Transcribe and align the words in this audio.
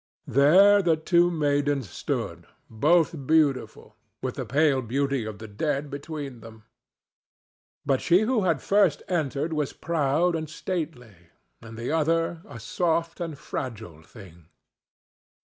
There 0.25 0.81
the 0.81 0.97
two 0.97 1.29
maidens 1.29 1.87
stood, 1.87 2.47
both 2.71 3.27
beautiful, 3.27 3.97
with 4.23 4.33
the 4.33 4.47
pale 4.47 4.81
beauty 4.81 5.25
of 5.25 5.37
the 5.37 5.47
dead 5.47 5.91
between 5.91 6.39
them. 6.39 6.63
But 7.85 8.01
she 8.01 8.21
who 8.21 8.41
had 8.41 8.63
first 8.63 9.03
entered 9.07 9.53
was 9.53 9.73
proud 9.73 10.35
and 10.35 10.49
stately, 10.49 11.27
and 11.61 11.77
the 11.77 11.91
other 11.91 12.41
a 12.49 12.59
soft 12.59 13.19
and 13.19 13.37
fragile 13.37 14.01
thing. 14.01 14.47